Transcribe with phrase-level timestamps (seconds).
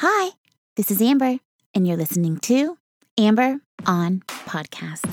[0.00, 0.32] Hi,
[0.76, 1.38] this is Amber,
[1.72, 2.76] and you're listening to
[3.16, 5.06] Amber on Podcast.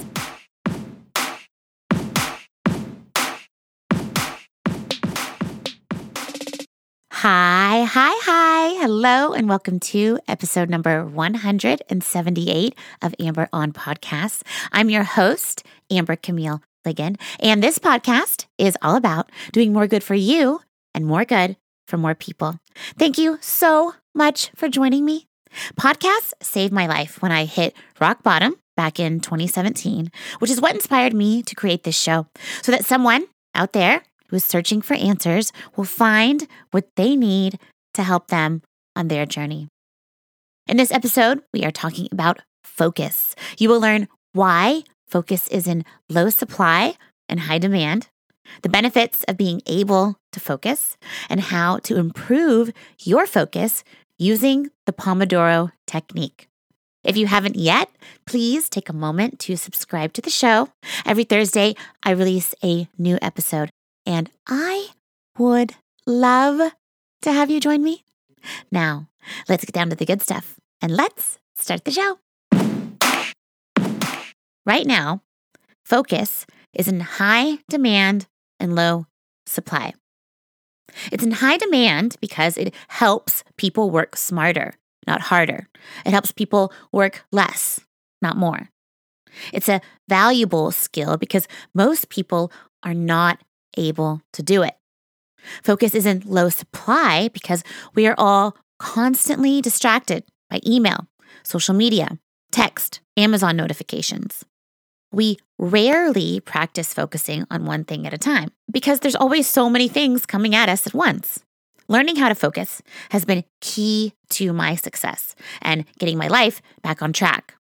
[7.11, 8.81] Hi, hi, hi.
[8.81, 14.41] Hello, and welcome to episode number 178 of Amber on Podcast.
[14.73, 20.03] I'm your host, Amber Camille Ligon, and this podcast is all about doing more good
[20.03, 20.59] for you
[20.93, 21.55] and more good
[21.87, 22.59] for more people.
[22.97, 25.27] Thank you so much for joining me.
[25.79, 30.73] Podcasts saved my life when I hit rock bottom back in 2017, which is what
[30.73, 32.27] inspired me to create this show
[32.61, 37.59] so that someone out there who is searching for answers will find what they need
[37.93, 38.61] to help them
[38.95, 39.67] on their journey.
[40.67, 43.35] In this episode, we are talking about focus.
[43.59, 46.95] You will learn why focus is in low supply
[47.29, 48.07] and high demand,
[48.61, 50.97] the benefits of being able to focus,
[51.29, 53.83] and how to improve your focus
[54.17, 56.47] using the Pomodoro technique.
[57.03, 57.89] If you haven't yet,
[58.25, 60.69] please take a moment to subscribe to the show.
[61.05, 63.69] Every Thursday, I release a new episode,
[64.05, 64.89] and I
[65.37, 65.73] would
[66.05, 66.71] love
[67.21, 68.03] to have you join me.
[68.71, 69.07] Now,
[69.49, 72.19] let's get down to the good stuff and let's start the show.
[74.65, 75.21] Right now,
[75.83, 78.27] focus is in high demand
[78.63, 79.05] and low
[79.45, 79.93] supply.
[81.11, 84.75] It's in high demand because it helps people work smarter,
[85.05, 85.67] not harder.
[86.05, 87.79] It helps people work less,
[88.21, 88.69] not more.
[89.51, 92.51] It's a valuable skill because most people
[92.83, 93.39] are not
[93.77, 94.75] able to do it.
[95.63, 97.63] Focus is in low supply because
[97.95, 101.07] we are all constantly distracted by email,
[101.43, 102.19] social media,
[102.51, 104.45] text, Amazon notifications.
[105.13, 109.87] We rarely practice focusing on one thing at a time because there's always so many
[109.87, 111.43] things coming at us at once.
[111.87, 117.03] Learning how to focus has been key to my success and getting my life back
[117.03, 117.53] on track.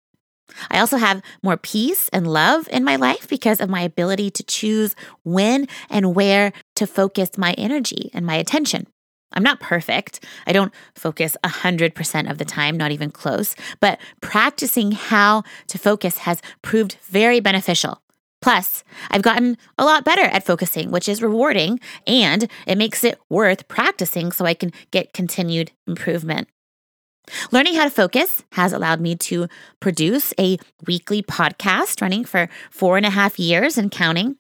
[0.70, 4.44] I also have more peace and love in my life because of my ability to
[4.44, 8.88] choose when and where to focus my energy and my attention.
[9.33, 10.23] I'm not perfect.
[10.45, 16.19] I don't focus 100% of the time, not even close, but practicing how to focus
[16.19, 18.02] has proved very beneficial.
[18.42, 23.19] Plus, I've gotten a lot better at focusing, which is rewarding, and it makes it
[23.30, 26.48] worth practicing so I can get continued improvement.
[27.52, 29.48] Learning how to focus has allowed me to
[29.80, 34.37] produce a weekly podcast running for four and a half years and counting.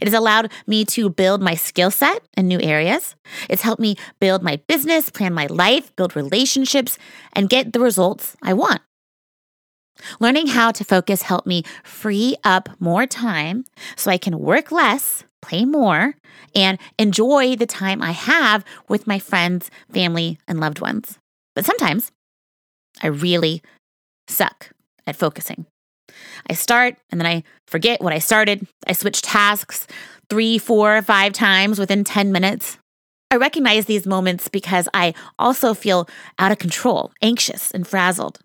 [0.00, 3.16] It has allowed me to build my skill set in new areas.
[3.48, 6.98] It's helped me build my business, plan my life, build relationships,
[7.32, 8.80] and get the results I want.
[10.20, 13.64] Learning how to focus helped me free up more time
[13.96, 16.14] so I can work less, play more,
[16.54, 21.18] and enjoy the time I have with my friends, family, and loved ones.
[21.54, 22.10] But sometimes
[23.02, 23.62] I really
[24.28, 24.70] suck
[25.06, 25.66] at focusing.
[26.48, 28.66] I start and then I forget what I started.
[28.86, 29.86] I switch tasks
[30.28, 32.78] three, four, five times within 10 minutes.
[33.30, 38.38] I recognize these moments because I also feel out of control, anxious, and frazzled.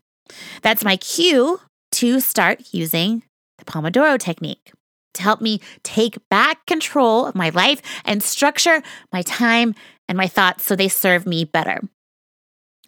[0.61, 1.59] That's my cue
[1.93, 3.23] to start using
[3.57, 4.71] the Pomodoro technique
[5.13, 8.81] to help me take back control of my life and structure
[9.11, 9.75] my time
[10.07, 11.81] and my thoughts so they serve me better.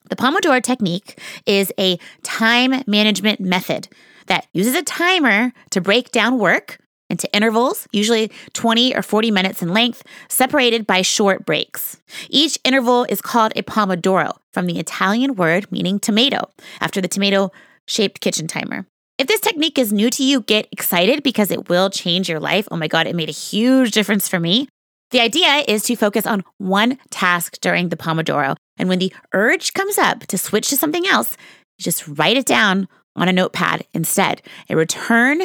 [0.10, 3.88] The Pomodoro technique is a time management method
[4.32, 6.78] that uses a timer to break down work
[7.10, 12.02] into intervals, usually 20 or 40 minutes in length, separated by short breaks.
[12.30, 16.50] Each interval is called a pomodoro, from the Italian word meaning tomato,
[16.80, 17.52] after the tomato
[17.90, 18.86] shaped kitchen timer.
[19.18, 22.70] If this technique is new to you, get excited because it will change your life.
[22.72, 24.70] Oh my God, it made a huge difference for me.
[25.10, 28.56] The idea is to focus on one task during the Pomodoro.
[28.78, 31.36] And when the urge comes up to switch to something else,
[31.78, 35.42] just write it down on a notepad instead and return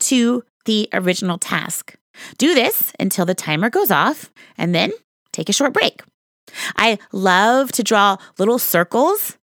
[0.00, 1.96] to the original task.
[2.38, 4.92] Do this until the timer goes off and then
[5.32, 6.02] take a short break.
[6.76, 9.36] I love to draw little circles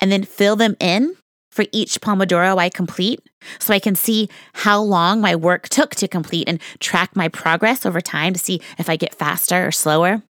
[0.00, 1.16] and then fill them in
[1.50, 3.20] for each Pomodoro I complete
[3.58, 7.84] so I can see how long my work took to complete and track my progress
[7.84, 10.22] over time to see if I get faster or slower.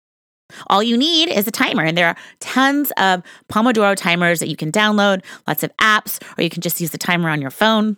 [0.68, 4.56] All you need is a timer, and there are tons of Pomodoro timers that you
[4.56, 7.96] can download, lots of apps, or you can just use the timer on your phone.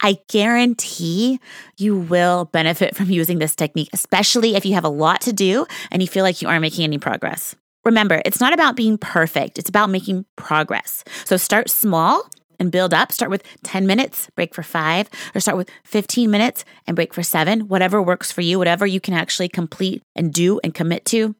[0.00, 1.40] I guarantee
[1.76, 5.66] you will benefit from using this technique, especially if you have a lot to do
[5.90, 7.54] and you feel like you aren't making any progress.
[7.84, 11.04] Remember, it's not about being perfect, it's about making progress.
[11.24, 12.28] So start small
[12.58, 13.10] and build up.
[13.10, 17.22] Start with 10 minutes, break for five, or start with 15 minutes and break for
[17.22, 21.34] seven, whatever works for you, whatever you can actually complete and do and commit to.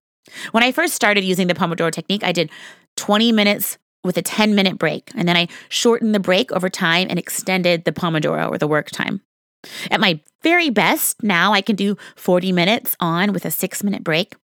[0.52, 2.50] When I first started using the Pomodoro technique, I did
[2.96, 5.10] 20 minutes with a 10 minute break.
[5.14, 8.90] And then I shortened the break over time and extended the Pomodoro or the work
[8.90, 9.20] time.
[9.90, 14.02] At my very best, now I can do 40 minutes on with a six minute
[14.02, 14.34] break.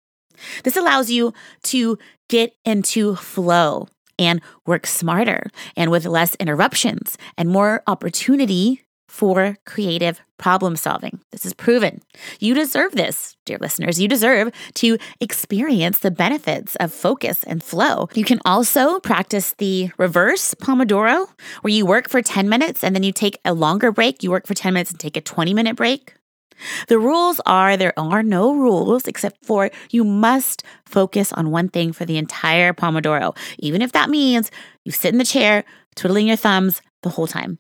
[0.65, 1.33] This allows you
[1.65, 1.99] to
[2.29, 8.83] get into flow and work smarter and with less interruptions and more opportunity
[9.17, 11.19] for creative problem solving.
[11.33, 12.03] This is proven.
[12.39, 13.99] You deserve this, dear listeners.
[13.99, 18.11] You deserve to experience the benefits of focus and flow.
[18.13, 21.29] You can also practice the reverse Pomodoro,
[21.63, 24.23] where you work for 10 minutes and then you take a longer break.
[24.23, 26.13] You work for 10 minutes and take a 20 minute break.
[26.89, 31.93] The rules are there are no rules except for you must focus on one thing
[31.93, 34.51] for the entire Pomodoro, even if that means
[34.85, 35.65] you sit in the chair
[35.95, 37.59] twiddling your thumbs the whole time.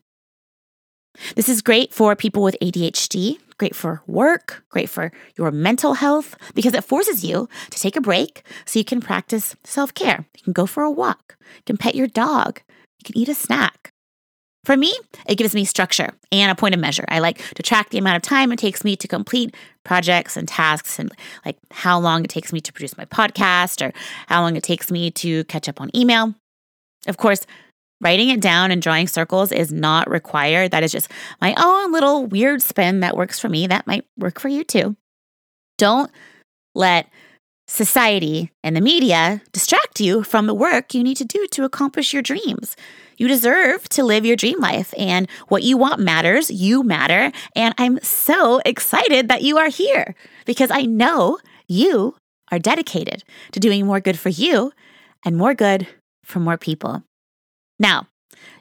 [1.34, 6.36] This is great for people with ADHD, great for work, great for your mental health,
[6.54, 10.26] because it forces you to take a break so you can practice self care.
[10.36, 12.60] You can go for a walk, you can pet your dog,
[12.98, 13.92] you can eat a snack.
[14.64, 14.92] For me,
[15.28, 17.04] it gives me structure and a point of measure.
[17.08, 19.54] I like to track the amount of time it takes me to complete
[19.84, 21.12] projects and tasks and
[21.44, 23.92] like how long it takes me to produce my podcast or
[24.26, 26.34] how long it takes me to catch up on email.
[27.06, 27.46] Of course,
[28.00, 30.70] Writing it down and drawing circles is not required.
[30.70, 31.10] That is just
[31.40, 33.66] my own little weird spin that works for me.
[33.66, 34.96] That might work for you too.
[35.78, 36.10] Don't
[36.75, 37.08] let
[37.69, 42.12] society and the media distract you from the work you need to do to accomplish
[42.12, 42.76] your dreams.
[43.16, 46.50] You deserve to live your dream life, and what you want matters.
[46.50, 47.32] You matter.
[47.54, 50.14] And I'm so excited that you are here
[50.44, 52.14] because I know you
[52.52, 54.70] are dedicated to doing more good for you
[55.25, 55.88] and more good
[56.25, 57.02] for more people.
[57.78, 58.08] Now,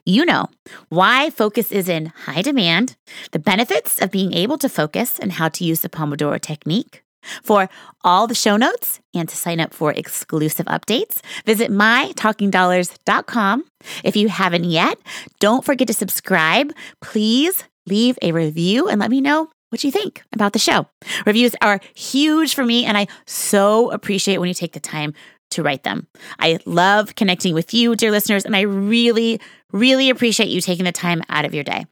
[0.05, 0.47] you know
[0.89, 2.95] why focus is in high demand,
[3.31, 7.01] the benefits of being able to focus, and how to use the Pomodoro technique.
[7.43, 7.69] For
[8.03, 13.65] all the show notes and to sign up for exclusive updates, visit mytalkingdollars.com.
[14.03, 14.99] If you haven't yet,
[15.39, 16.71] don't forget to subscribe.
[17.01, 20.87] Please leave a review and let me know what you think about the show.
[21.25, 25.13] Reviews are huge for me, and I so appreciate when you take the time
[25.55, 26.07] to write them.
[26.39, 29.39] I love connecting with you, dear listeners, and I really,
[29.71, 31.85] really appreciate you taking the time out of your day.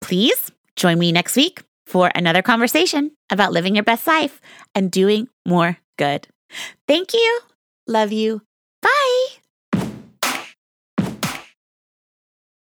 [0.00, 4.40] Please join me next week for another conversation about living your best life
[4.74, 6.28] and doing more good.
[6.86, 7.40] Thank you.
[7.86, 8.42] Love you.
[8.82, 9.39] Bye.